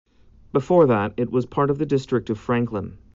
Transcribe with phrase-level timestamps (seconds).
[0.51, 2.97] Before that, it was part of the District of Franklin.